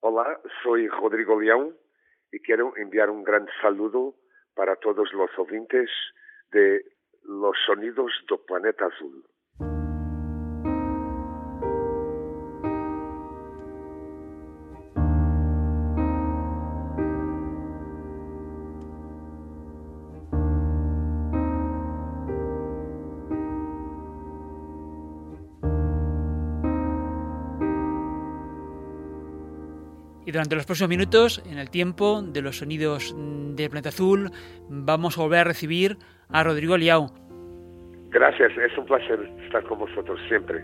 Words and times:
Hola, 0.00 0.40
soy 0.62 0.86
Rodrigo 0.86 1.40
León 1.40 1.76
y 2.30 2.38
quiero 2.38 2.72
enviar 2.76 3.10
un 3.10 3.24
gran 3.24 3.48
saludo 3.60 4.14
para 4.54 4.76
todos 4.76 5.12
los 5.12 5.28
oyentes 5.36 5.90
de 6.52 6.84
Los 7.24 7.56
Sonidos 7.66 8.12
do 8.28 8.38
Planeta 8.46 8.86
Azul. 8.86 9.24
Y 30.28 30.30
durante 30.30 30.56
los 30.56 30.66
próximos 30.66 30.90
minutos, 30.90 31.42
en 31.50 31.56
el 31.56 31.70
tiempo 31.70 32.20
de 32.20 32.42
los 32.42 32.58
sonidos 32.58 33.16
de 33.16 33.70
Planeta 33.70 33.88
Azul, 33.88 34.30
vamos 34.68 35.16
a 35.16 35.22
volver 35.22 35.38
a 35.38 35.44
recibir 35.44 35.96
a 36.28 36.44
Rodrigo 36.44 36.76
Liao. 36.76 37.06
Gracias, 38.10 38.52
es 38.58 38.76
un 38.76 38.84
placer 38.84 39.18
estar 39.46 39.64
con 39.64 39.78
vosotros 39.78 40.20
siempre. 40.28 40.62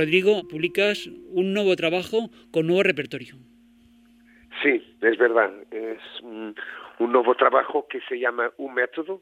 Rodrigo, 0.00 0.48
publicas 0.48 1.10
un 1.28 1.52
nuevo 1.52 1.76
trabajo 1.76 2.30
con 2.50 2.66
nuevo 2.66 2.82
repertorio. 2.82 3.34
Sí, 4.62 4.96
es 5.02 5.18
verdad. 5.18 5.52
Es 5.70 6.00
un, 6.22 6.54
nuevo 6.98 7.34
trabajo 7.34 7.86
que 7.86 8.00
se 8.08 8.18
llama 8.18 8.50
Un 8.56 8.72
Método. 8.72 9.20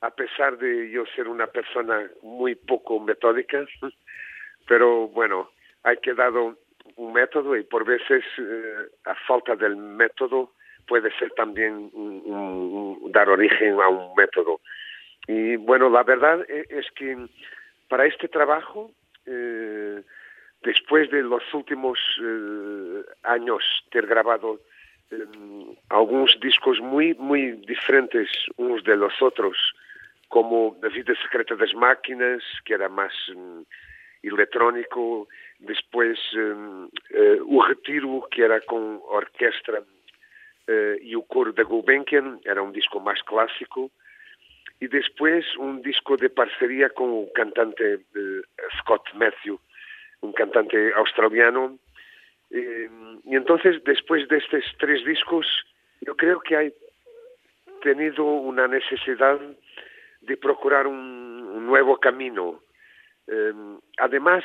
A 0.00 0.10
pesar 0.10 0.56
de 0.56 0.90
yo 0.90 1.04
ser 1.14 1.28
una 1.28 1.46
persona 1.46 2.08
muy 2.22 2.54
poco 2.54 2.98
metódica, 3.00 3.66
pero 4.66 5.08
bueno, 5.08 5.50
hay 5.82 5.98
que 5.98 6.14
dar 6.14 6.32
un 6.32 7.12
método 7.12 7.54
y 7.54 7.62
por 7.62 7.84
veces 7.84 8.24
eh, 8.38 8.88
a 9.04 9.14
falta 9.26 9.56
del 9.56 9.76
método 9.76 10.52
puede 10.88 11.10
ser 11.18 11.30
también 11.32 11.90
dar 13.10 13.28
origen 13.28 13.78
a 13.78 13.88
un 13.88 14.14
método. 14.16 14.60
Y 15.28 15.56
bueno, 15.56 15.90
la 15.90 16.02
verdad 16.02 16.46
e, 16.48 16.66
es 16.70 16.90
que 16.92 17.28
para 17.88 18.06
este 18.06 18.28
trabajo 18.28 18.90
eh, 19.26 20.02
después 20.62 21.10
de 21.10 21.22
los 21.22 21.42
últimos 21.54 21.98
eh, 22.22 23.02
años 23.24 23.62
ter 23.90 24.06
grabado 24.06 24.60
eh, 25.10 25.24
algunos 25.88 26.38
discos 26.40 26.80
muy, 26.80 27.14
muy 27.14 27.52
diferentes 27.66 28.28
unos 28.56 28.82
de 28.84 28.96
los 28.96 29.20
otros, 29.20 29.56
como 30.28 30.78
La 30.80 30.88
vida 30.88 31.14
secreta 31.20 31.54
das 31.54 31.74
máquinas, 31.74 32.42
que 32.64 32.72
era 32.72 32.88
más 32.88 33.12
um, 33.36 33.64
electrónico, 34.22 35.28
después 35.58 36.18
um, 36.32 36.84
uh, 36.86 37.58
O 37.58 37.60
Retiro, 37.60 38.26
que 38.30 38.42
era 38.42 38.58
con 38.62 38.98
orquestra 39.04 39.80
uh, 39.80 40.96
e 41.02 41.14
o 41.14 41.22
coro 41.22 41.52
da 41.52 41.62
Gulbenkian, 41.64 42.40
era 42.46 42.62
un 42.62 42.72
disco 42.72 42.98
más 42.98 43.20
clásico, 43.22 43.90
y 44.82 44.88
después 44.88 45.44
un 45.58 45.80
disco 45.80 46.16
de 46.16 46.28
parcería 46.28 46.88
con 46.88 47.08
un 47.08 47.28
cantante 47.32 48.00
eh, 48.16 48.42
Scott 48.80 49.04
Matthew, 49.14 49.60
un 50.22 50.32
cantante 50.32 50.92
australiano. 50.94 51.78
Eh, 52.50 52.90
y 53.24 53.36
entonces, 53.36 53.80
después 53.84 54.26
de 54.26 54.38
estos 54.38 54.64
tres 54.80 55.04
discos, 55.04 55.46
yo 56.00 56.16
creo 56.16 56.40
que 56.40 56.56
hay 56.56 56.74
tenido 57.80 58.24
una 58.24 58.66
necesidad 58.66 59.38
de 60.22 60.36
procurar 60.36 60.88
un, 60.88 61.64
nuevo 61.64 61.98
camino. 61.98 62.60
Eh, 63.28 63.52
además, 63.98 64.42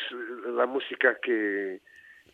la 0.56 0.68
música 0.68 1.18
que, 1.20 1.80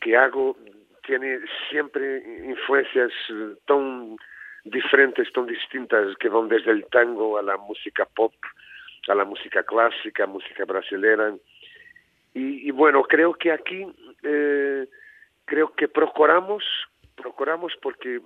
que 0.01 0.17
hago 0.17 0.57
tiene 1.05 1.39
siempre 1.69 2.21
influencias 2.49 3.13
tan 3.65 4.17
diferentes, 4.63 5.31
tan 5.34 5.46
distintas, 5.46 6.16
que 6.18 6.29
van 6.29 6.47
desde 6.47 6.72
el 6.72 6.86
tango 6.86 7.38
a 7.38 7.42
la 7.42 7.57
música 7.57 8.06
pop, 8.06 8.33
a 9.07 9.15
la 9.15 9.25
música 9.25 9.63
clásica, 9.63 10.25
música 10.25 10.65
brasileña. 10.65 11.36
Y, 12.33 12.71
bueno, 12.71 13.04
creo 13.04 13.33
que 13.33 13.51
aquí, 13.51 13.86
eh, 14.24 14.88
creo 15.45 15.74
que 15.75 15.88
procuramos, 15.88 16.63
procuramos 17.15 17.74
porque 17.81 18.21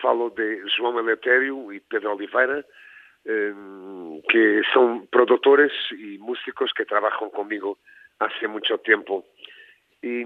falo 0.00 0.30
de 0.30 0.62
João 0.76 0.98
Eletério 0.98 1.70
y 1.72 1.80
Pedro 1.80 2.14
Oliveira, 2.14 2.64
eh, 3.24 3.54
que 4.28 4.62
son 4.72 5.06
productores 5.08 5.72
y 5.90 6.16
músicos 6.18 6.72
que 6.74 6.86
trabajan 6.86 7.28
conmigo 7.30 7.78
hace 8.18 8.48
mucho 8.48 8.78
tiempo. 8.78 9.24
Y 10.02 10.24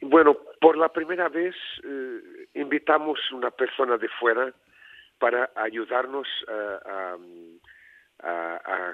bueno, 0.00 0.36
por 0.60 0.78
la 0.78 0.88
primera 0.88 1.28
vez 1.28 1.54
eh, 1.84 2.20
invitamos 2.54 3.18
una 3.32 3.50
persona 3.50 3.98
de 3.98 4.08
fuera 4.08 4.52
para 5.18 5.50
ayudarnos 5.54 6.26
a, 6.48 7.18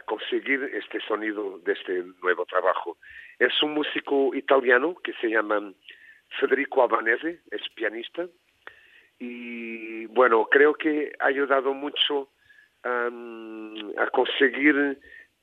conseguir 0.05 0.63
este 0.73 1.01
sonido 1.01 1.59
de 1.59 1.73
este 1.73 2.05
nuevo 2.23 2.45
trabajo. 2.47 2.97
Es 3.39 3.61
un 3.63 3.75
músico 3.75 4.35
italiano 4.35 4.95
que 5.03 5.13
se 5.15 5.29
llama 5.29 5.73
Federico 6.39 6.83
Albanese, 6.83 7.41
es 7.51 7.63
pianista, 7.75 8.27
y 9.19 10.07
bueno, 10.07 10.47
creo 10.51 10.75
que 10.75 11.13
ha 11.19 11.27
ayudado 11.27 11.73
mucho 11.73 12.29
a 12.85 14.07
conseguir 14.13 14.99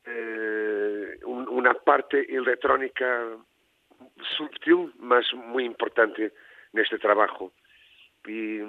eh, 0.06 1.20
una 1.26 1.74
parte 1.74 2.26
electrónica 2.34 3.38
sutil, 4.38 4.94
más 5.00 5.26
muy 5.34 5.66
importante 5.66 6.34
en 6.74 6.80
este 6.80 6.98
trabajo. 6.98 7.54
Y 8.26 8.60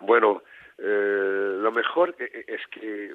bueno, 0.00 0.42
eh, 0.78 1.56
lo 1.60 1.72
mejor 1.72 2.14
e, 2.18 2.24
e, 2.24 2.54
es 2.54 2.66
que 2.68 3.12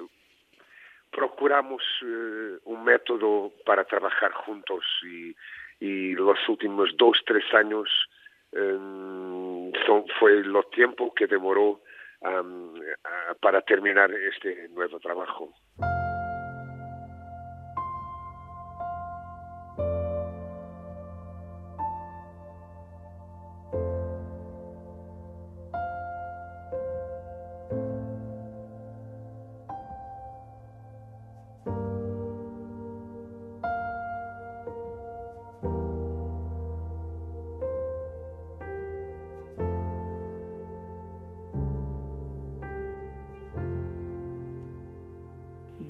procuramos 1.10 1.82
eh, 2.02 2.58
un 2.64 2.84
método 2.84 3.52
para 3.64 3.84
trabajar 3.84 4.32
juntos 4.32 4.84
y, 5.04 5.34
los 6.14 6.38
últimos 6.48 6.96
dos, 6.96 7.20
tres 7.26 7.42
años 7.52 7.88
em, 8.52 9.72
son, 9.84 10.04
fue 10.20 10.44
lo 10.44 10.62
tiempo 10.64 11.12
que 11.12 11.26
demoró 11.26 11.80
para 13.40 13.62
terminar 13.62 14.12
este 14.12 14.68
nuevo 14.68 15.00
trabajo. 15.00 15.52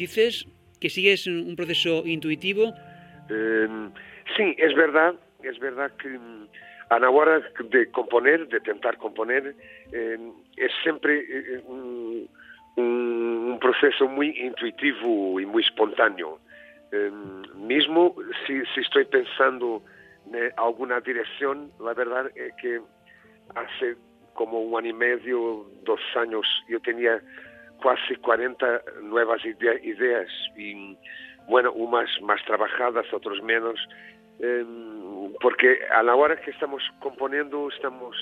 Dices 0.03 0.47
que 0.81 0.89
sigues 0.91 1.27
un 1.27 1.55
proceso 1.55 2.03
intuitivo. 2.05 2.65
Em, 3.31 3.91
sí, 4.37 4.47
es 4.59 4.75
verdad, 4.75 5.15
es 5.43 5.57
verdad 5.59 5.91
que 6.01 6.09
mm, 6.09 6.49
a 6.91 6.99
la 6.99 7.09
hora 7.09 7.41
de 7.75 7.91
componer, 7.91 8.49
de 8.49 8.57
intentar 8.59 8.95
componer, 8.99 9.55
em, 9.93 10.33
es 10.57 10.73
siempre 10.83 11.13
eh, 11.21 11.63
un, 11.67 12.29
proceso 13.61 14.09
muy 14.09 14.29
intuitivo 14.49 15.39
y 15.39 15.47
muy 15.47 15.63
espontáneo. 15.63 16.41
Em, 16.91 17.43
mismo 17.73 18.17
si, 18.45 18.55
si, 18.75 18.81
estoy 18.81 19.05
pensando 19.05 19.83
en 20.33 20.53
alguna 20.57 21.01
dirección, 21.01 21.71
la 21.79 21.95
verdad 21.95 22.27
es 22.35 22.53
que 22.61 22.81
hace 23.55 23.95
como 24.35 24.61
un 24.63 24.73
año 24.79 24.91
y 24.91 24.99
medio, 25.09 25.67
dos 25.85 26.01
años, 26.17 26.45
yo 26.69 26.81
tenía 26.81 27.23
casi 27.82 28.17
40 28.17 28.82
nuevas 29.02 29.44
ideas 29.44 30.29
y 30.56 30.96
bueno, 31.49 31.73
unas 31.73 32.08
más 32.23 32.43
trabajadas, 32.44 33.12
otros 33.12 33.43
menos, 33.43 33.79
em, 34.38 35.32
porque 35.40 35.79
a 35.94 36.02
la 36.02 36.14
hora 36.14 36.37
que 36.40 36.50
estamos 36.50 36.82
componiendo 37.00 37.69
estamos 37.69 38.17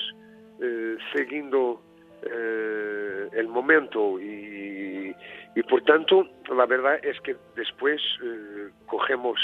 eh, 0.61 0.97
siguiendo 1.15 1.81
eh, 2.23 3.29
el 3.33 3.47
momento 3.47 4.19
y, 4.19 5.15
y, 5.55 5.63
por 5.63 5.81
tanto 5.83 6.27
la 6.55 6.65
verdad 6.65 7.03
es 7.03 7.19
que 7.21 7.35
después 7.55 8.01
eh, 8.23 8.69
cogemos 8.85 9.39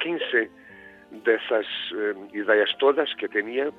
15 0.00 0.50
de 1.24 1.34
esas 1.34 1.66
ideas 2.34 2.68
todas 2.78 3.08
que 3.16 3.28
tenía 3.28 3.70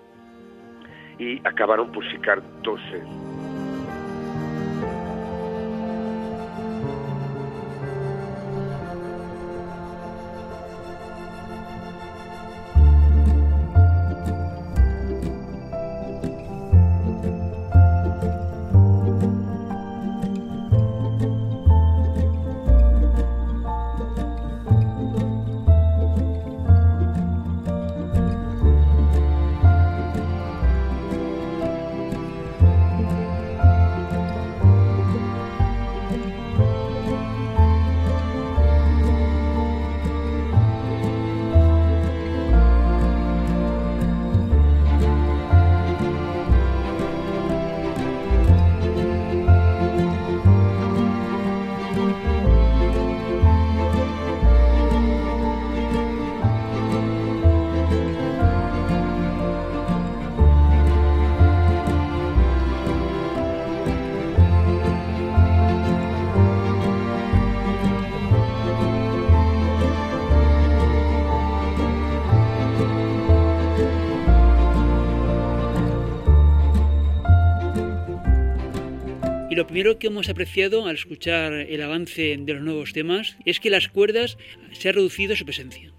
y 1.19 1.39
acabaron 1.47 1.91
por 1.91 2.03
ficar 2.09 2.41
12. 2.63 3.28
Primero 79.69 79.99
que 79.99 80.07
hemos 80.07 80.29
apreciado 80.29 80.87
al 80.87 80.95
escuchar 80.95 81.53
el 81.53 81.81
avance 81.83 82.35
de 82.39 82.53
los 82.53 82.63
nuevos 82.63 82.91
temas 82.91 83.37
es 83.45 83.59
que 83.59 83.69
las 83.69 83.87
cuerdas 83.87 84.35
se 84.71 84.89
ha 84.89 84.91
reducido 84.93 85.35
su 85.35 85.45
presencia. 85.45 85.91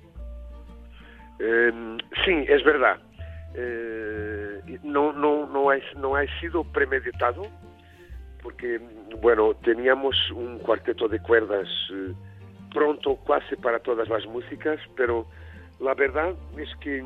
Em, 1.38 1.96
sí, 2.24 2.34
es 2.48 2.64
verdad. 2.64 3.00
Eh, 3.54 4.60
no, 4.82 5.12
no, 5.12 5.46
no, 5.46 5.70
ha, 5.70 5.76
no 5.96 6.16
ha 6.16 6.26
sido 6.40 6.64
premeditado 6.64 7.46
porque, 8.42 8.80
bueno, 9.22 9.54
teníamos 9.62 10.16
un 10.32 10.58
cuarteto 10.58 11.06
de 11.06 11.20
cuerdas 11.20 11.68
eh, 11.92 12.12
pronto 12.74 13.20
casi 13.24 13.54
para 13.54 13.78
todas 13.78 14.08
las 14.08 14.26
músicas, 14.26 14.80
pero 14.96 15.26
la 15.78 15.94
verdad 15.94 16.34
es 16.58 16.68
que 16.80 17.04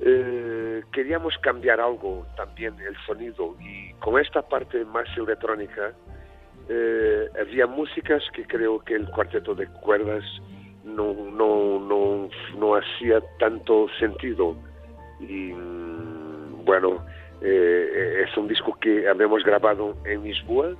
eh, 0.00 0.84
queríamos 0.92 1.36
cambiar 1.38 1.80
algo 1.80 2.24
también 2.36 2.74
el 2.78 2.96
sonido 3.04 3.56
y 3.60 3.92
con 3.94 4.20
esta 4.20 4.42
parte 4.42 4.84
más 4.84 5.08
electrónica 5.16 5.92
eh, 6.68 7.28
había 7.40 7.66
músicas 7.66 8.22
que 8.32 8.44
creo 8.46 8.78
que 8.80 8.94
el 8.94 9.08
cuarteto 9.10 9.56
de 9.56 9.66
cuerdas 9.66 10.22
no, 10.84 11.12
no, 11.12 11.80
no, 11.80 12.28
no 12.56 12.76
hacía 12.76 13.20
tanto 13.40 13.88
sentido. 13.98 14.56
Y 15.18 15.52
mm, 15.52 16.64
bueno 16.64 17.04
eh, 17.40 18.24
es 18.24 18.36
un 18.36 18.46
disco 18.46 18.78
que 18.80 19.08
habíamos 19.08 19.42
grabado 19.42 19.96
en 20.04 20.22
Lisboa 20.22 20.74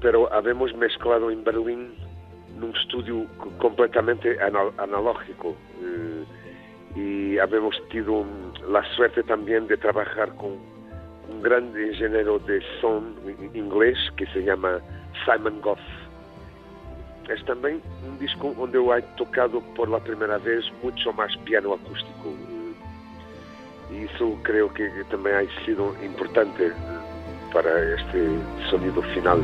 pero 0.00 0.32
habíamos 0.32 0.72
mezclado 0.76 1.28
en 1.28 1.42
Berlín 1.42 1.92
en 2.54 2.62
un 2.62 2.76
estudio 2.76 3.26
completamente 3.58 4.38
analógico 4.40 5.56
y 6.96 7.38
habemos 7.38 7.76
tenido 7.90 8.24
la 8.68 8.82
suerte 8.94 9.22
también 9.22 9.66
de 9.66 9.76
trabajar 9.76 10.34
con 10.36 10.52
un 11.28 11.42
gran 11.42 11.66
ingeniero 11.78 12.38
de 12.38 12.62
son 12.80 13.14
inglés 13.54 13.98
que 14.16 14.26
se 14.26 14.42
llama 14.42 14.80
Simon 15.24 15.60
Goff. 15.60 15.78
Es 17.28 17.44
también 17.44 17.82
un 18.08 18.18
disco 18.18 18.54
donde 18.56 18.78
yo 18.78 18.96
he 18.96 19.02
tocado 19.16 19.60
por 19.74 19.88
la 19.88 19.98
primera 19.98 20.38
vez 20.38 20.64
mucho 20.82 21.12
más 21.12 21.36
piano 21.44 21.74
acústico. 21.74 22.32
Y 23.92 24.04
eso 24.04 24.38
creo 24.42 24.72
que 24.72 24.88
también 25.10 25.36
ha 25.36 25.64
sido 25.64 25.94
importante 26.02 26.72
para 27.52 27.70
este 27.94 28.28
sonido 28.70 29.02
final. 29.14 29.42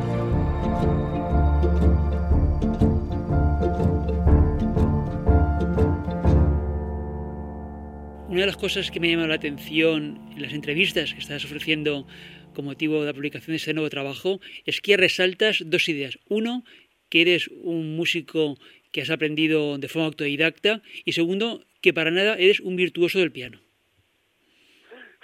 Una 8.33 8.41
de 8.41 8.47
las 8.47 8.57
cosas 8.57 8.91
que 8.91 8.99
me 8.99 9.11
llama 9.11 9.27
la 9.27 9.35
atención 9.35 10.17
en 10.35 10.41
las 10.41 10.55
entrevistas 10.55 11.13
que 11.13 11.21
estás 11.21 11.45
ofreciendo 11.45 12.07
con 12.55 12.65
motivo 12.65 13.01
de 13.01 13.05
la 13.05 13.13
publicación 13.13 13.53
de 13.53 13.57
este 13.57 13.75
nuevo 13.75 13.91
trabajo 13.91 14.41
es 14.65 14.81
que 14.81 14.97
resaltas 14.97 15.63
dos 15.67 15.87
ideas. 15.91 16.19
Uno, 16.31 16.63
que 17.11 17.21
eres 17.21 17.49
un 17.49 17.95
músico 17.95 18.55
que 18.91 19.03
has 19.03 19.11
aprendido 19.11 19.77
de 19.77 19.87
forma 19.87 20.07
autodidacta 20.07 20.81
y 21.05 21.13
segundo, 21.13 21.61
que 21.83 21.93
para 21.93 22.11
nada 22.11 22.37
eres 22.37 22.61
un 22.61 22.75
virtuoso 22.75 23.19
del 23.19 23.33
piano. 23.33 23.61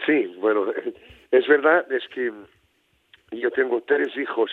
Sí, 0.04 0.26
bueno, 0.36 0.70
es 1.30 1.48
verdad, 1.48 1.90
es 1.90 2.06
que 2.08 2.30
yo 3.32 3.50
tengo 3.52 3.80
tres 3.86 4.14
hijos, 4.18 4.50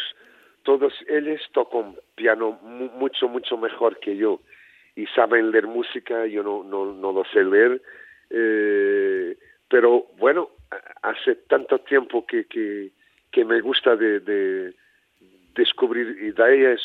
todos 0.64 0.94
ellos 1.10 1.42
tocan 1.52 1.98
piano 2.16 2.58
mucho, 2.64 3.28
mucho 3.28 3.58
mejor 3.58 4.00
que 4.00 4.16
yo 4.16 4.40
y 4.96 5.08
saben 5.08 5.52
leer 5.52 5.68
música, 5.68 6.26
yo 6.26 6.42
no, 6.42 6.64
no, 6.64 6.94
no 6.94 7.12
lo 7.12 7.26
sé 7.34 7.44
leer, 7.44 7.82
eh, 8.30 9.38
pero 9.68 10.08
bueno, 10.18 10.50
hace 11.02 11.36
tanto 11.48 11.80
tiempo 11.80 12.26
que, 12.26 12.46
que, 12.46 13.46
me 13.46 13.60
gusta 13.62 13.96
de, 13.96 14.20
de 14.22 14.74
descubrir 15.56 16.08
ideas 16.24 16.82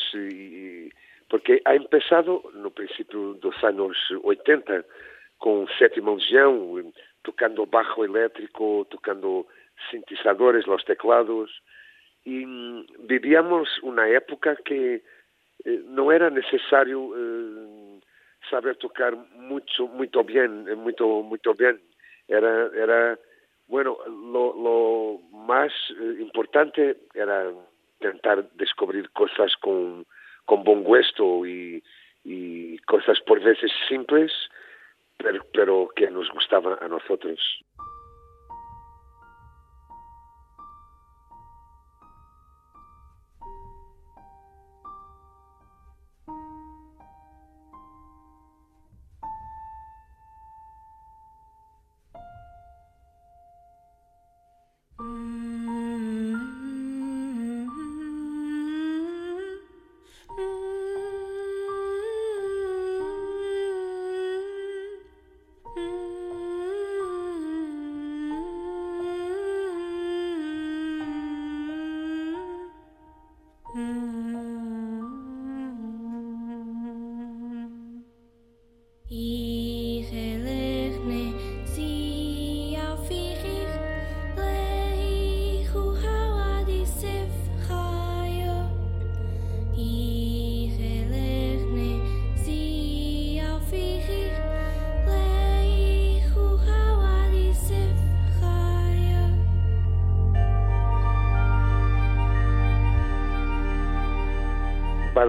porque 1.29 1.61
ha 1.63 1.75
empezado 1.75 2.43
no 2.55 2.71
principio 2.71 3.39
dos 3.39 3.55
años 3.63 3.95
80 4.21 4.83
con 5.37 5.65
Sétima 5.79 6.11
Legião, 6.11 6.91
tocando 7.23 7.65
bajo 7.65 8.03
eléctrico, 8.03 8.85
tocando 8.89 9.47
sintetizadores, 9.89 10.67
los 10.67 10.83
teclados, 10.83 11.49
y 12.25 12.45
mm, 12.45 12.85
vivíamos 13.07 13.67
una 13.81 14.09
época 14.09 14.57
que 14.57 15.01
eh, 15.63 15.81
no 15.87 16.11
era 16.11 16.29
necesario 16.29 16.99
eh, 17.15 17.99
saber 18.49 18.75
tocar 18.77 19.15
mucho, 19.35 19.87
muito 19.87 20.23
bien, 20.23 20.65
eh, 20.67 20.75
muito, 20.75 21.05
muito 21.23 21.53
bien. 21.53 21.81
Era, 22.27 22.69
era 22.75 23.19
bueno, 23.67 23.97
lo, 24.05 24.53
lo 24.53 25.19
más 25.31 25.71
importante 26.19 26.97
era 27.13 27.51
intentar 27.99 28.49
descubrir 28.53 29.09
cosas 29.11 29.55
con, 29.57 30.05
con 30.45 30.63
buen 30.63 30.83
gusto 30.83 31.45
y, 31.45 31.83
y 32.23 32.77
cosas 32.79 33.19
por 33.21 33.41
veces 33.41 33.71
simples, 33.87 34.31
pero, 35.17 35.45
pero 35.53 35.89
que 35.95 36.09
nos 36.09 36.29
gustaban 36.31 36.77
a 36.81 36.87
nosotros. 36.87 37.39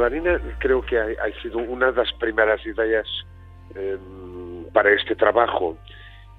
Bailarina 0.02 0.40
creo 0.58 0.82
que 0.82 0.98
ha, 0.98 1.42
sido 1.42 1.58
una 1.58 1.90
de 1.90 1.98
las 1.98 2.12
primeras 2.14 2.64
ideas 2.66 3.06
em, 3.74 4.64
para 4.72 4.90
este 4.90 5.14
trabajo 5.14 5.76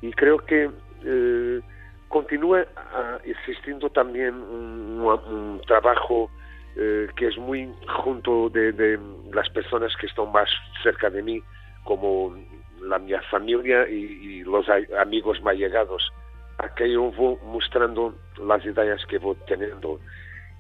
y 0.01 0.12
creo 0.12 0.38
que 0.39 0.70
eh, 1.05 1.62
continúa 2.10 2.65
ah, 2.75 3.17
existiendo 3.24 3.89
también 3.89 4.36
un, 4.36 5.62
trabajo 5.65 6.29
eh, 6.75 7.08
que 7.15 7.27
es 7.27 7.38
muy 7.38 7.72
junto 8.03 8.50
de, 8.50 9.00
las 9.34 9.50
personas 9.50 9.96
que 9.98 10.08
están 10.08 10.32
más 10.32 10.50
cerca 10.82 11.10
de 11.10 11.22
mí, 11.22 11.41
como 11.84 12.36
la 12.82 13.00
mi 13.00 13.13
familia 13.32 13.88
y, 13.88 14.43
los 14.43 14.65
amigos 15.00 15.41
más 15.41 15.55
llegados, 15.55 16.12
a 16.58 16.67
que 16.75 16.91
yo 16.91 17.12
voy 17.12 17.38
mostrando 17.46 18.13
las 18.46 18.63
ideas 18.65 19.03
que 19.05 19.17
voy 19.17 19.38
teniendo. 19.48 20.00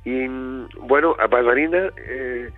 Y 0.05 0.27
bueno, 0.79 1.15
a 1.19 1.27
bailarina 1.27 1.91
eh, 1.97 2.49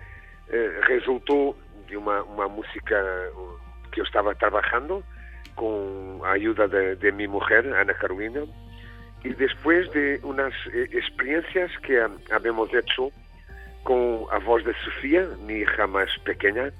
eh, 0.50 0.80
resultó 0.86 1.56
de 1.88 1.96
una, 1.96 2.22
música 2.48 3.02
que 3.90 3.98
yo 3.98 4.02
estaba 4.02 4.34
trabajando 4.34 5.02
con 5.54 6.20
ayuda 6.24 6.68
de, 6.68 7.12
mi 7.12 7.26
mujer, 7.26 7.74
Ana 7.74 7.94
Carolina, 7.94 8.42
y 9.24 9.30
después 9.30 9.90
de 9.92 10.20
unas 10.22 10.52
eh, 10.72 10.88
experiencias 10.92 11.70
que 11.82 12.06
habíamos 12.30 12.72
hecho 12.74 13.10
con 13.82 14.26
la 14.30 14.38
voz 14.38 14.64
de 14.64 14.74
Sofía, 14.84 15.26
mi 15.46 15.54
hija 15.54 15.86
más 15.86 16.08
pequeña, 16.24 16.70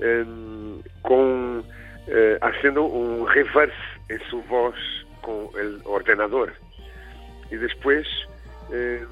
em, 0.00 0.82
con 1.02 1.64
eh, 2.08 2.38
haciendo 2.40 2.84
un 2.84 3.28
reverse 3.28 3.74
en 4.08 4.20
su 4.30 4.42
voz 4.44 4.74
con 5.20 5.48
el 5.60 5.80
ordenador. 5.84 6.52
Y 7.50 7.56
después 7.56 8.06
eh, 8.72 9.04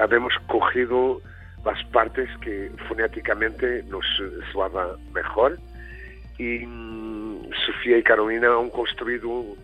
habíamos 0.00 0.34
cogido 0.48 1.20
las 1.64 1.82
partes 1.84 2.28
que 2.40 2.70
fonéticamente 2.88 3.82
nos 3.84 4.04
soaban 4.52 4.88
mejor 5.12 5.58
y 6.38 6.66
mm, 6.66 7.50
Sofía 7.66 7.98
y 7.98 8.02
Carolina 8.02 8.48
han 8.54 8.70
construido 8.70 9.56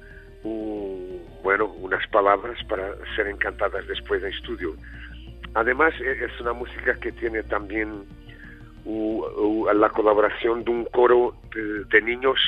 bueno, 1.43 1.67
unas 1.67 2.07
palabras 2.09 2.59
para 2.65 2.95
ser 3.15 3.27
encantadas 3.27 3.87
después 3.87 4.23
del 4.23 4.33
estudio. 4.33 4.75
Además, 5.55 5.93
e, 6.01 6.25
es 6.25 6.41
una 6.41 6.53
música 6.53 6.95
que 6.95 7.13
tiene 7.13 7.43
también 7.43 8.05
la 9.75 9.89
colaboración 9.91 10.65
de 10.65 10.71
un 10.71 10.85
coro 10.87 11.35
de, 11.91 12.03
niños 12.03 12.41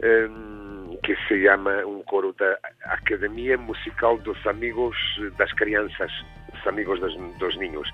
em, 0.00 0.96
que 1.02 1.16
se 1.28 1.40
llama 1.40 1.84
un 1.86 2.02
coro 2.02 2.34
de 2.34 2.54
Academia 2.84 3.56
Musical 3.56 4.22
dos 4.22 4.36
Amigos 4.46 4.96
das 5.38 5.52
Crianças, 5.54 6.10
los 6.52 6.66
amigos 6.66 7.00
de 7.00 7.08
los 7.40 7.56
niños. 7.56 7.88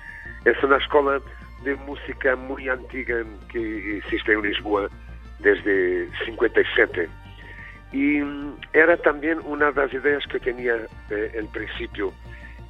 Es 0.44 0.62
una 0.62 0.76
escuela 0.76 1.20
de 1.64 1.74
música 1.76 2.36
muy 2.36 2.68
antigua 2.68 3.22
que 3.50 3.98
existe 3.98 4.32
en 4.32 4.42
Lisboa 4.42 4.88
desde 5.40 6.08
57. 6.24 7.08
Y 7.92 8.20
era 8.72 8.96
también 8.98 9.40
una 9.44 9.72
de 9.72 9.82
las 9.82 9.92
ideas 9.92 10.24
que 10.26 10.38
tenía 10.38 10.76
eh, 11.10 11.30
el 11.34 11.48
principio, 11.48 12.12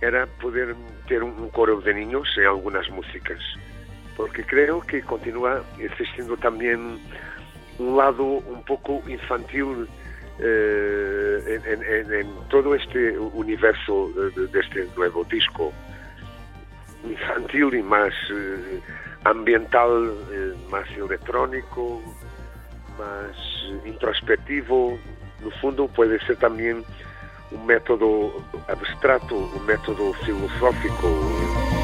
era 0.01 0.27
poder 0.41 0.77
tener 1.09 1.25
un 1.25 1.51
coro 1.51 1.81
de 1.81 1.93
niños 1.93 2.29
en 2.37 2.45
algunas 2.45 2.89
músicas, 2.91 3.41
porque 4.17 4.45
creo 4.45 4.81
que 4.81 5.03
continúa 5.03 5.65
existiendo 5.81 6.37
también 6.37 7.01
un 7.79 7.97
lado 7.97 8.23
un 8.23 8.65
poco 8.65 9.03
infantil 9.09 9.89
eh, 10.39 11.61
en, 11.65 12.29
todo 12.49 12.77
este 12.77 13.19
universo 13.19 14.09
de 14.37 14.61
este 14.61 14.87
nuevo 14.97 15.25
disco 15.25 15.73
infantil 17.05 17.75
y 17.75 17.83
más 17.83 18.13
eh, 18.31 18.81
ambiental, 19.25 20.13
eh, 20.33 20.55
más 20.71 20.89
electrónico, 20.91 22.01
más 22.99 23.37
introspectivo. 23.87 24.99
No 25.43 25.51
fundo 25.61 25.89
puede 25.89 26.19
ser 26.27 26.37
también 26.37 26.85
un 27.51 27.67
método 27.67 28.33
abstrato, 28.69 29.37
un 29.37 29.67
método 29.67 30.13
filosófico. 30.25 31.78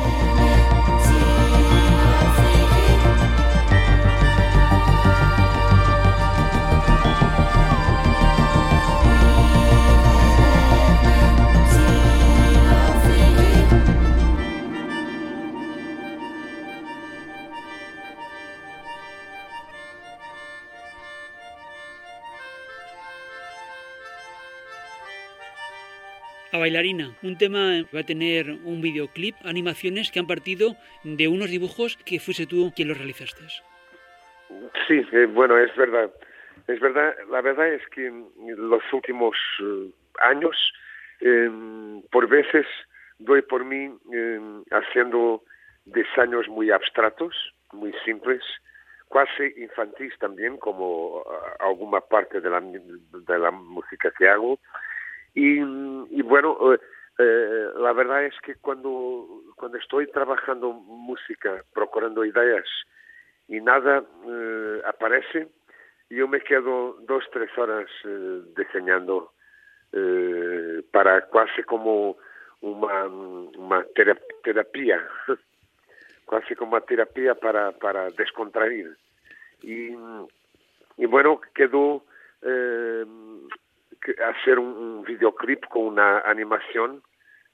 Bailarina. 26.64 27.14
Un 27.22 27.36
tema 27.36 27.84
va 27.94 28.00
a 28.00 28.10
tener 28.12 28.48
un 28.64 28.80
videoclip, 28.80 29.36
animaciones 29.44 30.10
que 30.10 30.18
han 30.18 30.26
partido 30.26 30.76
de 31.02 31.28
unos 31.28 31.50
dibujos 31.50 31.98
que 32.06 32.20
fuiste 32.20 32.46
tú 32.46 32.72
quien 32.74 32.88
los 32.88 32.96
realizaste. 32.96 33.44
Sí, 34.86 35.04
eh, 35.12 35.26
bueno, 35.26 35.58
es 35.58 35.76
verdad. 35.76 36.10
Es 36.66 36.80
verdad, 36.80 37.14
la 37.30 37.42
verdad 37.42 37.68
es 37.68 37.86
que 37.88 38.06
en 38.06 38.24
los 38.70 38.82
últimos 38.94 39.36
eh, 39.60 39.90
años 40.22 40.56
em, 41.20 42.00
por 42.10 42.28
veces 42.28 42.64
doy 43.18 43.42
por 43.42 43.62
mí 43.66 43.82
em, 44.10 44.64
haciendo 44.70 45.42
diseños 45.84 46.48
muy 46.48 46.70
abstractos, 46.70 47.34
muy 47.72 47.92
simples, 48.06 48.42
casi 49.12 49.52
infantis 49.58 50.16
también, 50.18 50.56
como 50.56 51.22
ah, 51.26 51.68
alguna 51.68 52.00
parte 52.00 52.40
de 52.40 52.48
la 53.38 53.50
música 53.50 54.10
que 54.16 54.30
hago. 54.30 54.58
Y, 55.34 56.22
bueno, 56.22 56.56
eh, 56.72 56.78
eh, 57.18 57.68
la 57.76 57.92
verdad 57.92 58.24
es 58.24 58.34
que 58.40 58.54
cuando, 58.56 59.42
cuando 59.56 59.78
estoy 59.78 60.06
trabajando 60.10 60.72
música, 60.72 61.64
procurando 61.72 62.24
ideas 62.24 62.64
y 63.48 63.60
nada 63.60 64.04
eh, 64.26 64.82
aparece, 64.86 65.48
yo 66.08 66.28
me 66.28 66.40
quedo 66.40 66.96
dos, 67.00 67.24
tres 67.32 67.50
horas 67.58 67.88
diseñando 68.56 69.32
para 70.90 71.28
casi 71.28 71.62
como 71.62 72.16
una, 72.60 73.06
una 73.06 73.84
terapia 74.42 75.08
casi 76.28 76.54
como 76.56 76.72
una 76.72 76.80
terapia 76.80 77.34
para, 77.34 77.72
para 77.72 78.10
descontrair. 78.10 78.96
Y, 79.62 79.90
y 80.96 81.06
bueno, 81.06 81.40
quedó 81.54 82.04
eh, 84.06 84.16
hacer 84.22 84.58
un, 84.58 84.68
un, 84.68 85.04
videoclip 85.04 85.64
con 85.66 85.86
una 85.86 86.20
animación 86.20 87.02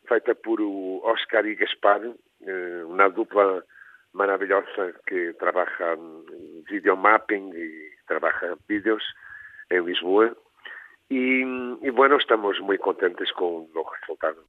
feita 0.07 0.35
por 0.35 0.61
Oscar 0.61 1.47
y 1.47 1.55
Gaspar, 1.55 2.03
eh, 2.47 2.83
una 2.87 3.09
dupla 3.09 3.65
maravillosa 4.13 4.93
que 5.07 5.35
trabaja 5.35 5.93
en 5.93 6.25
videomapping 6.69 7.53
y 7.55 8.07
trabaja 8.07 8.57
vídeos 8.67 9.03
en 9.69 9.87
Lisboa. 9.87 10.35
Y, 11.09 11.43
y 11.43 11.91
bueno, 11.91 12.17
estamos 12.17 12.61
muy 12.61 12.79
contentos 12.79 13.33
con 13.33 13.69
los 13.75 13.87
resultados. 14.01 14.45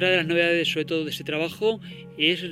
Otra 0.00 0.12
de 0.12 0.16
las 0.16 0.28
novedades, 0.28 0.72
sobre 0.72 0.86
todo 0.86 1.04
de 1.04 1.10
este 1.10 1.24
trabajo, 1.24 1.78
es 2.16 2.42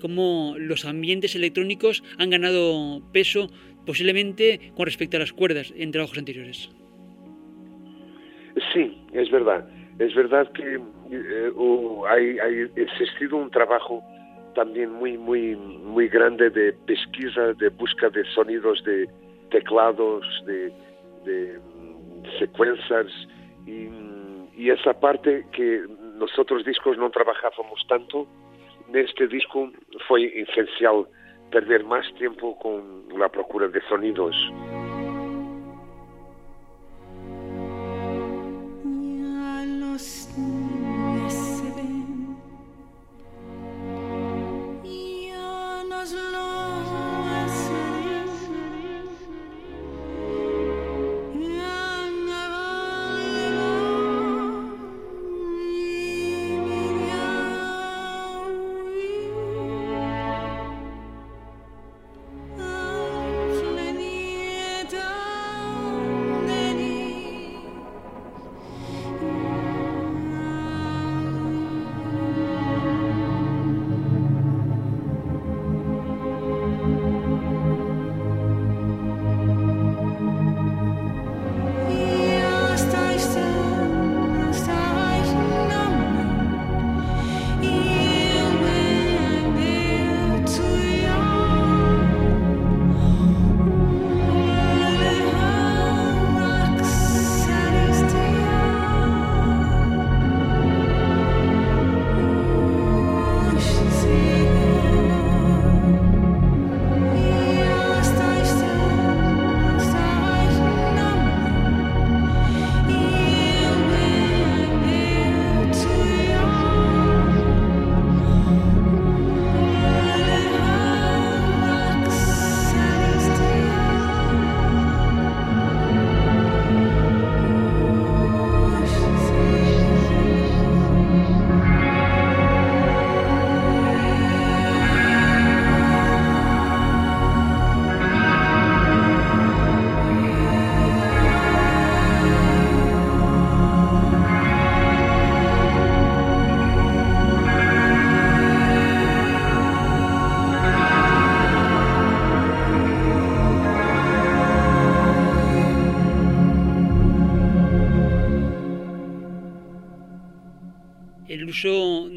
cómo 0.00 0.56
los 0.58 0.84
ambientes 0.84 1.36
electrónicos 1.36 2.02
han 2.18 2.30
ganado 2.30 3.00
peso, 3.12 3.46
posiblemente 3.86 4.72
con 4.74 4.86
respecto 4.86 5.16
a 5.16 5.20
las 5.20 5.32
cuerdas 5.32 5.72
en 5.76 5.92
trabajos 5.92 6.18
anteriores. 6.18 6.68
Sí, 8.74 9.00
es 9.12 9.30
verdad. 9.30 9.68
Es 10.00 10.16
verdad 10.16 10.50
que 10.50 10.80
eh, 11.12 12.68
existido 12.74 13.36
un 13.36 13.52
trabajo 13.52 14.02
también 14.56 14.90
muy, 14.90 15.16
muy, 15.16 15.54
muy 15.54 16.08
grande 16.08 16.50
de 16.50 16.72
pesquisa, 16.72 17.52
de 17.52 17.68
busca 17.68 18.10
de 18.10 18.24
sonidos 18.34 18.82
de 18.82 19.08
teclados, 19.52 20.26
de, 20.44 20.72
secuencias 22.40 23.06
y 23.64 24.70
esa 24.70 24.98
parte 24.98 25.46
que 25.52 25.84
nosotros 26.16 26.64
discos 26.64 26.96
no 26.98 27.10
trabajábamos 27.10 27.84
tanto, 27.88 28.26
neste 28.88 29.26
disco 29.28 29.70
foi 30.08 30.24
essencial 30.34 31.06
perder 31.50 31.84
mais 31.84 32.10
tempo 32.12 32.54
com 32.56 33.22
a 33.22 33.28
procura 33.28 33.68
de 33.68 33.80
sonidos. 33.88 34.36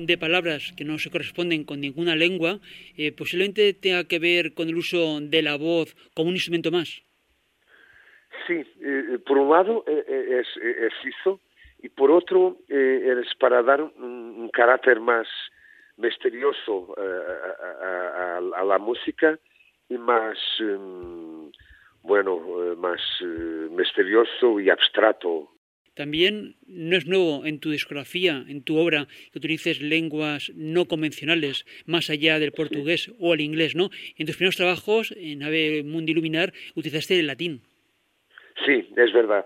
De 0.10 0.18
palabras 0.18 0.74
que 0.76 0.84
no 0.84 0.98
se 0.98 1.12
corresponden 1.12 1.64
con 1.64 1.80
ninguna 1.80 2.16
lengua 2.16 2.60
eh, 2.98 3.12
posiblemente 3.12 3.74
tenga 3.74 4.04
que 4.06 4.20
ver 4.20 4.54
con 4.54 4.68
el 4.68 4.76
uso 4.76 5.20
de 5.22 5.42
la 5.42 5.56
voz 5.56 5.96
como 6.16 6.30
un 6.30 6.36
instrumento 6.36 6.72
más. 6.72 6.90
Sí, 8.48 8.66
eh, 8.82 9.20
por 9.26 9.38
un 9.38 9.50
lado 9.52 9.86
es, 9.88 10.48
es, 10.58 10.94
eso, 11.06 11.40
y 11.82 11.90
por 11.90 12.10
otro 12.12 12.58
es 12.68 13.36
para 13.40 13.62
dar 13.62 13.82
un, 13.82 14.50
carácter 14.52 15.00
más 15.00 15.28
misterioso 15.98 16.96
a, 16.98 18.64
la 18.66 18.78
música 18.80 19.38
y 19.90 19.98
más, 19.98 20.38
em, 20.60 21.52
bueno, 22.02 22.40
más 22.78 23.02
misterioso 23.72 24.60
y 24.60 24.70
abstracto 24.70 25.50
también 25.96 26.56
no 26.68 26.98
es 26.98 27.06
nuevo 27.06 27.46
en 27.46 27.60
tu 27.60 27.72
discografía, 27.72 28.44
en 28.48 28.64
tu 28.64 28.78
obra, 28.78 29.08
que 29.32 29.40
utilices 29.40 29.82
lenguas 29.82 30.52
no 30.56 30.86
convencionales, 30.86 31.66
más 31.86 32.10
allá 32.10 32.40
del 32.40 32.52
portugués 32.52 33.12
o 33.20 33.34
el 33.34 33.42
inglés, 33.42 33.76
¿no? 33.76 33.90
En 34.18 34.26
tus 34.26 34.38
primeros 34.38 34.56
trabajos, 34.56 35.14
en 35.18 35.44
Ave 35.44 35.84
Mundi 35.84 36.14
Luminar, 36.14 36.54
utilizaste 36.76 37.20
el 37.20 37.28
latín. 37.28 37.62
Sí, 38.66 38.90
es 38.96 39.14
verdad, 39.14 39.46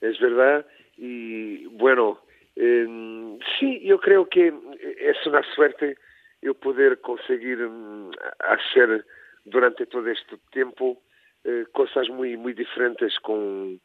es 0.00 0.18
verdad. 0.20 0.66
Y 0.96 1.66
bueno, 1.66 2.20
em, 2.56 3.38
sí, 3.58 3.80
yo 3.84 3.98
creo 3.98 4.28
que 4.28 4.52
es 5.00 5.26
una 5.26 5.42
suerte 5.54 5.96
yo 6.42 6.54
poder 6.54 7.00
conseguir 7.00 7.58
mm, 7.58 8.10
hacer 8.40 9.06
durante 9.44 9.86
todo 9.86 10.08
este 10.08 10.36
tiempo 10.50 11.00
eh, 11.44 11.64
cosas 11.72 12.08
muy, 12.08 12.36
muy 12.36 12.52
diferentes 12.52 13.18
con 13.20 13.80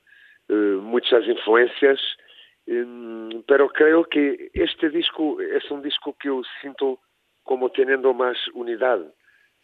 muchas 0.50 1.26
influencias, 1.28 2.00
pero 3.48 3.70
creo 3.70 4.06
que 4.06 4.50
este 4.54 4.90
disco 4.90 5.40
es 5.42 5.70
un 5.72 5.82
disco 5.82 6.16
que 6.20 6.28
yo 6.28 6.42
siento 6.62 7.00
como 7.44 7.70
teniendo 7.72 8.14
más 8.14 8.38
unidad. 8.54 9.00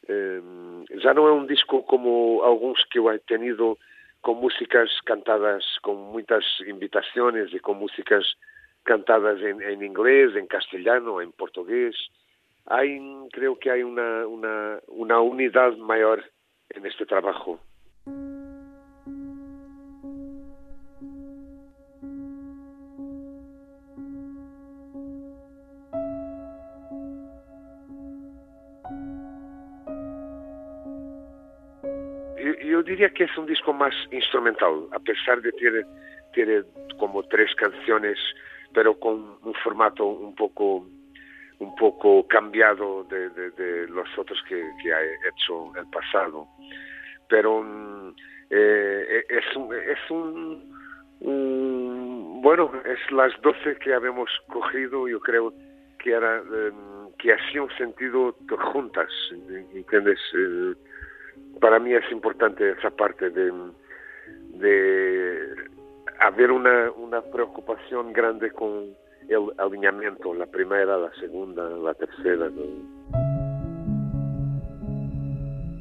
Em, 0.07 0.85
ya 1.01 1.13
no 1.13 1.29
es 1.29 1.35
un 1.41 1.47
disco 1.47 1.85
como 1.85 2.43
algunos 2.43 2.83
que 2.89 2.99
he 2.99 3.19
tenido 3.19 3.77
con 4.21 4.37
músicas 4.37 4.89
cantadas 5.03 5.63
con 5.81 5.97
muchas 5.97 6.43
invitaciones 6.65 7.53
y 7.53 7.59
con 7.59 7.77
músicas 7.77 8.23
cantadas 8.83 9.41
en, 9.41 9.61
en 9.61 9.83
inglés, 9.83 10.35
en 10.35 10.47
castellano, 10.47 11.21
en 11.21 11.31
portugués. 11.33 11.95
Hay, 12.65 12.99
creo 13.33 13.59
que 13.59 13.69
hay 13.69 13.83
una, 13.83 14.25
una, 14.25 14.79
una 14.87 15.19
unidad 15.19 15.75
mayor 15.75 16.23
en 16.69 16.85
este 16.85 17.05
trabajo. 17.05 17.59
Que 33.11 33.25
es 33.25 33.37
un 33.37 33.45
disco 33.45 33.73
más 33.73 33.93
instrumental, 34.11 34.87
a 34.91 34.99
pesar 34.99 35.41
de 35.41 35.51
tener, 35.53 35.85
tener 36.33 36.65
como 36.97 37.23
tres 37.23 37.53
canciones, 37.55 38.17
pero 38.73 38.99
con 38.99 39.37
un 39.43 39.53
formato 39.63 40.05
un 40.05 40.35
poco 40.35 40.87
un 41.59 41.75
poco 41.75 42.27
cambiado 42.27 43.05
de, 43.05 43.87
los 43.87 44.09
otros 44.17 44.41
que, 44.47 44.61
que 44.81 44.89
he 44.89 45.29
hecho 45.29 45.71
el 45.77 45.87
pasado. 45.89 46.47
Pero 47.29 47.61
mm, 47.63 48.15
eh, 48.49 49.23
es, 49.29 49.55
un, 49.55 49.73
es 49.73 50.11
un, 50.11 50.69
bueno, 52.41 52.71
es 52.85 52.99
las 53.11 53.31
doce 53.41 53.77
que 53.77 53.93
habíamos 53.93 54.29
cogido, 54.47 55.07
yo 55.07 55.19
creo 55.19 55.53
que 55.99 56.11
era 56.11 56.39
em, 56.39 57.11
que 57.17 57.33
hacía 57.33 57.63
un 57.63 57.71
sentido 57.77 58.35
juntas, 58.73 59.09
¿entiendes? 59.73 60.19
Eh, 60.35 60.73
para 61.59 61.79
mí 61.79 61.93
es 61.93 62.11
importante 62.11 62.71
esa 62.71 62.89
parte 62.89 63.29
de, 63.29 63.51
de 64.55 65.55
haber 66.19 66.51
una, 66.51 66.91
una 66.91 67.21
preocupación 67.21 68.13
grande 68.13 68.51
con 68.51 68.95
el 69.27 69.51
alineamiento, 69.57 70.33
la 70.33 70.45
primera, 70.45 70.97
la 70.97 71.11
segunda, 71.19 71.63
la 71.69 71.93
tercera. 71.93 72.49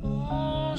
Oh, 0.03 0.75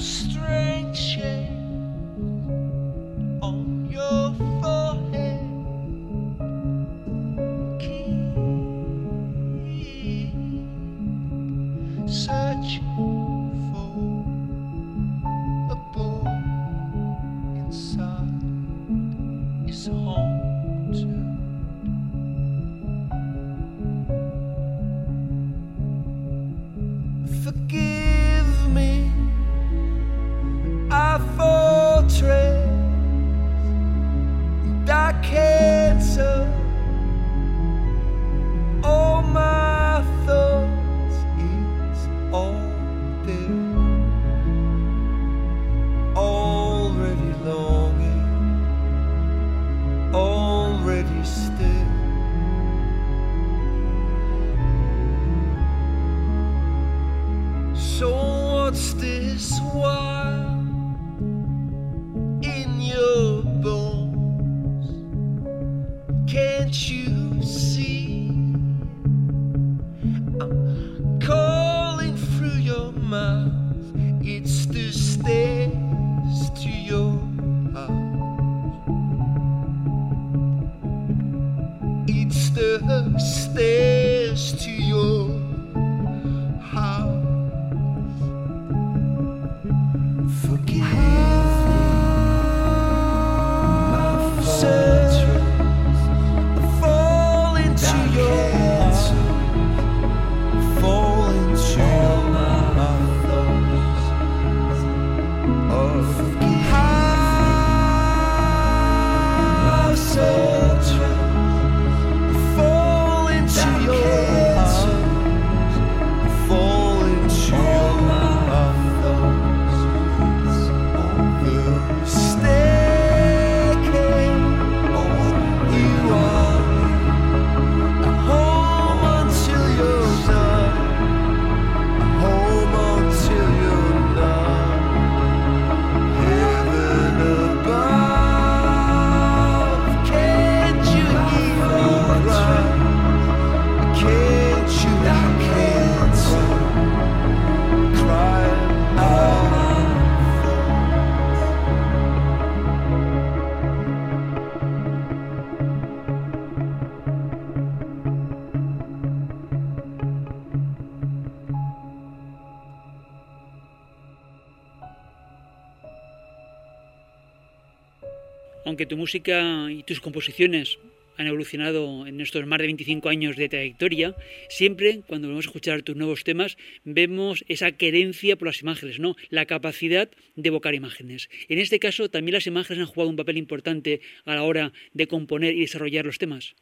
aunque 168.64 168.86
tu 168.86 168.96
música 168.96 169.70
y 169.70 169.82
tus 169.82 170.00
composiciones 170.00 170.78
han 171.16 171.26
evolucionado 171.26 172.06
en 172.06 172.20
estos 172.20 172.46
más 172.46 172.58
de 172.58 172.66
25 172.66 173.08
años 173.08 173.36
de 173.36 173.48
trayectoria, 173.48 174.14
siempre 174.48 175.02
cuando 175.06 175.28
vamos 175.28 175.46
a 175.46 175.48
escuchar 175.48 175.82
tus 175.82 175.96
nuevos 175.96 176.24
temas 176.24 176.56
vemos 176.84 177.44
esa 177.48 177.72
querencia 177.72 178.36
por 178.36 178.46
las 178.46 178.62
imágenes, 178.62 178.98
¿no? 178.98 179.14
La 179.30 179.46
capacidad 179.46 180.08
de 180.34 180.48
evocar 180.48 180.74
imágenes. 180.74 181.28
En 181.48 181.58
este 181.58 181.78
caso 181.78 182.08
también 182.08 182.34
las 182.34 182.46
imágenes 182.46 182.80
han 182.80 182.92
jugado 182.92 183.10
un 183.10 183.16
papel 183.16 183.38
importante 183.38 184.00
a 184.24 184.34
la 184.34 184.42
hora 184.42 184.72
de 184.92 185.06
componer 185.06 185.54
y 185.54 185.60
desarrollar 185.60 186.04
los 186.04 186.18
temas. 186.18 186.54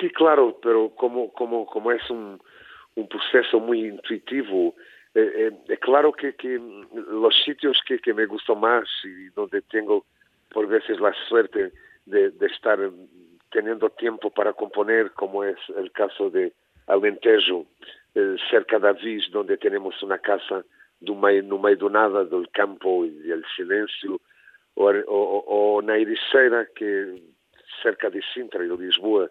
Sí, 0.00 0.08
claro, 0.10 0.58
pero 0.62 0.94
como, 0.94 1.32
como, 1.32 1.66
como 1.66 1.92
es 1.92 2.08
un, 2.10 2.40
proceso 3.08 3.58
muy 3.58 3.86
intuitivo, 3.86 4.74
eh, 5.14 5.30
eh, 5.34 5.50
es 5.68 5.78
claro 5.80 6.12
que, 6.12 6.34
los 6.92 7.34
sitios 7.44 7.78
que 7.86 8.14
me 8.14 8.26
gustan 8.26 8.60
más 8.60 8.88
y 9.04 9.28
donde 9.30 9.60
tengo 9.62 10.06
por 10.52 10.66
veces 10.66 11.00
la 11.00 11.12
suerte 11.28 11.72
de, 12.06 12.32
estar 12.40 12.78
teniendo 13.50 13.90
tiempo 13.90 14.30
para 14.30 14.52
componer, 14.52 15.12
como 15.12 15.44
es 15.44 15.58
el 15.76 15.90
caso 15.92 16.30
de 16.30 16.52
Alentejo, 16.86 17.66
eh, 18.14 18.36
cerca 18.50 18.78
de 18.78 18.88
Avis, 18.88 19.30
donde 19.30 19.56
tenemos 19.56 20.02
una 20.02 20.18
casa 20.18 20.64
no 21.02 21.14
meio 21.58 21.76
do 21.76 21.90
nada, 21.90 22.24
campo 22.52 23.04
y 23.04 23.10
del 23.10 23.44
silencio, 23.56 24.20
o, 24.74 24.84
o, 24.84 25.44
o 25.46 25.82
na 25.82 25.96
Ericeira, 25.96 26.66
que 26.74 27.20
cerca 27.82 28.08
de 28.08 28.22
Sintra 28.32 28.64
y 28.64 28.68
de 28.68 28.76
Lisboa, 28.76 29.28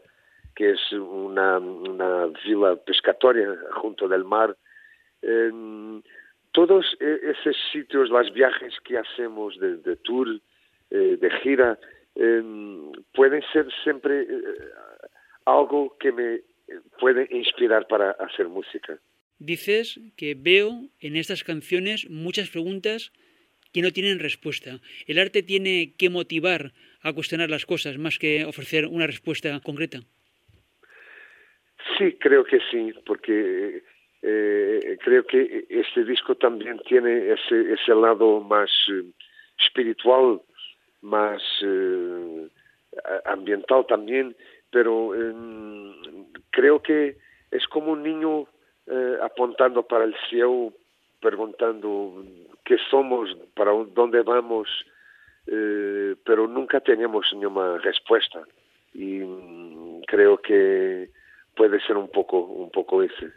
que 0.56 0.72
es 0.72 0.92
una, 0.92 1.60
una 1.60 2.28
vila 2.44 2.76
pescatoria 2.76 3.56
junto 3.72 4.08
del 4.08 4.26
mar. 4.26 4.56
Eh, 5.22 6.02
todos 6.52 6.86
esos 7.00 7.56
sitios, 7.72 8.10
los 8.10 8.34
viajes 8.34 8.74
que 8.84 8.98
hacemos 8.98 9.58
de 9.58 9.96
tour, 10.04 10.28
eh, 10.92 11.18
de 11.20 11.32
gira, 11.42 11.80
Em, 12.16 12.92
pueden 13.14 13.42
ser 13.54 13.68
siempre 13.84 14.24
eh, 14.24 14.28
algo 15.46 15.98
que 15.98 16.12
me 16.12 16.42
puede 17.00 17.28
inspirar 17.32 17.88
para 17.88 18.12
hacer 18.12 18.48
música. 18.48 19.00
Dices 19.40 20.00
que 20.18 20.36
veo 20.36 20.90
en 21.00 21.16
estas 21.16 21.44
canciones 21.44 22.10
muchas 22.10 22.50
preguntas 22.50 23.12
que 23.74 23.82
no 23.82 23.92
tienen 23.92 24.20
respuesta. 24.20 24.80
El 25.08 25.20
arte 25.20 25.42
tiene 25.42 25.94
que 25.98 26.10
motivar 26.10 26.74
a 27.02 27.14
cuestionar 27.14 27.50
las 27.50 27.66
cosas 27.66 27.98
más 27.98 28.20
que 28.20 28.46
ofrecer 28.46 28.86
una 28.88 29.08
respuesta 29.08 29.60
concreta. 29.62 30.00
Sí, 31.98 32.18
creo 32.20 32.44
que 32.44 32.60
sí, 32.70 32.94
porque 33.06 33.84
eh, 34.22 34.98
creo 35.04 35.26
que 35.26 35.66
este 35.70 36.04
disco 36.04 36.36
también 36.36 36.80
tiene 36.88 37.32
ese, 37.34 37.74
ese 37.74 37.96
lado 37.96 38.42
más 38.42 38.70
eh, 38.92 39.04
espiritual 39.66 40.42
más 41.02 41.42
eh, 41.62 42.50
ambiental 43.26 43.86
también, 43.88 44.36
pero 44.70 45.14
eh, 45.16 45.34
creo 46.52 46.82
que 46.82 47.18
es 47.52 47.68
como 47.68 47.94
un 47.94 48.04
niño 48.04 48.48
eh, 48.88 49.18
apuntando 49.22 49.84
para 49.84 50.06
el 50.06 50.16
cielo, 50.30 50.74
preguntando 51.20 52.24
qué 52.64 52.78
somos, 52.90 53.36
para 53.56 53.72
dónde 53.72 54.22
vamos, 54.22 54.68
pero 56.24 56.48
nunca 56.48 56.80
tenemos 56.80 57.26
ninguna 57.34 57.78
respuesta. 57.80 58.42
Y 58.94 59.20
mm, 59.20 60.02
creo 60.08 60.38
que 60.38 61.10
puede 61.56 61.80
ser 61.82 61.98
un 61.98 62.10
poco, 62.10 62.40
un 62.40 62.70
poco 62.70 63.04
ese. 63.04 63.34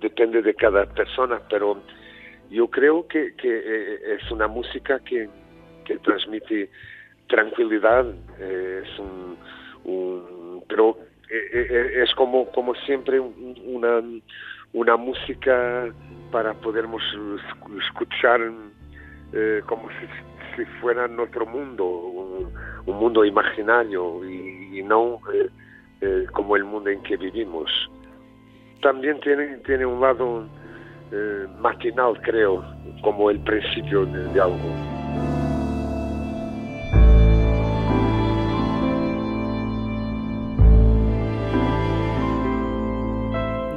Depende 0.00 0.42
de 0.42 0.54
cada 0.54 0.86
persona, 0.86 1.40
pero 1.48 1.82
yo 2.52 2.68
creo 2.68 3.06
que, 3.08 3.34
eh, 3.42 4.16
es 4.16 4.30
una 4.30 4.46
música 4.46 5.00
que, 5.00 5.28
transmite 6.04 6.70
tranquilidad, 7.26 8.06
eh, 8.38 8.82
es 8.84 8.98
un, 8.98 10.62
pero 10.68 10.98
eh, 11.30 12.02
es 12.02 12.14
como, 12.14 12.50
como 12.52 12.74
siempre 12.86 13.20
una, 13.20 14.02
una 14.72 14.96
música 14.96 15.92
para 16.30 16.54
podermos 16.54 17.02
escuchar 17.86 18.40
como 19.66 19.88
si, 19.90 20.64
fuera 20.80 21.08
nuestro 21.08 21.46
mundo, 21.46 21.84
un, 21.86 22.96
mundo 22.96 23.24
imaginario 23.24 24.24
y, 24.24 24.82
no 24.82 25.20
como 26.32 26.56
el 26.56 26.64
mundo 26.64 26.90
en 26.90 27.02
que 27.02 27.16
vivimos 27.16 27.70
también 28.82 29.18
tiene, 29.20 29.56
tiene 29.58 29.86
un 29.86 30.00
lado 30.00 30.44
eh, 31.10 31.46
matinal, 31.58 32.20
creo, 32.20 32.62
como 33.00 33.30
el 33.30 33.40
principio 33.40 34.04
de, 34.04 34.40
algo. 34.40 34.58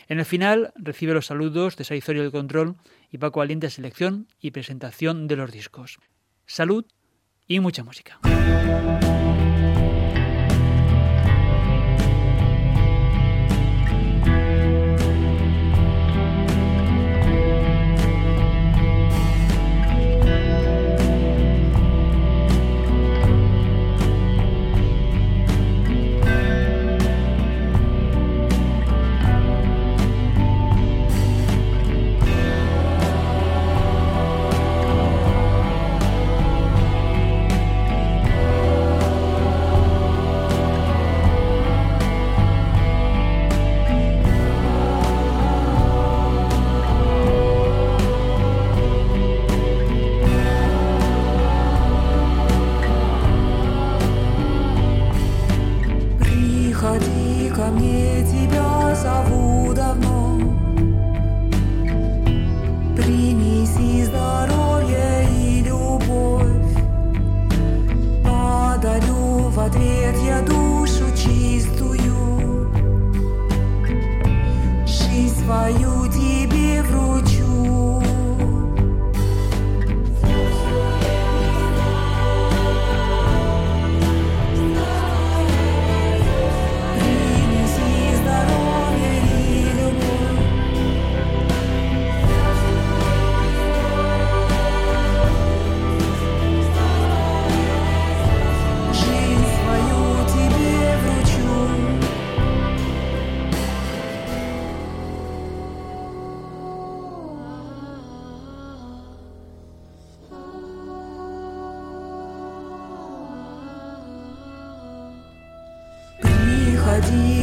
En 0.06 0.18
el 0.18 0.24
final 0.24 0.72
recibe 0.76 1.12
los 1.12 1.26
saludos 1.26 1.76
de 1.76 1.84
Saizorio 1.84 2.22
del 2.22 2.32
Control 2.32 2.76
y 3.10 3.18
Paco 3.18 3.42
Aliente 3.42 3.68
selección 3.68 4.28
y 4.40 4.52
presentación 4.52 5.28
de 5.28 5.36
los 5.36 5.52
discos. 5.52 5.98
Salud 6.46 6.86
y 7.46 7.60
mucha 7.60 7.84
música. 7.84 8.18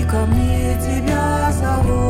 ко 0.10 0.26
мне 0.26 0.78
тебя 0.80 1.52
зовут. 1.52 2.05